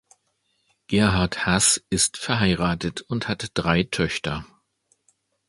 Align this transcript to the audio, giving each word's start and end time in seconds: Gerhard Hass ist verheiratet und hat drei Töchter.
Gerhard 0.87 1.45
Hass 1.45 1.79
ist 1.91 2.17
verheiratet 2.17 3.01
und 3.01 3.27
hat 3.27 3.51
drei 3.53 3.83
Töchter. 3.83 4.47